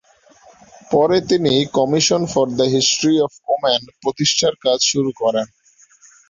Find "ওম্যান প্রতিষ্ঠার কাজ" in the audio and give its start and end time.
3.47-4.79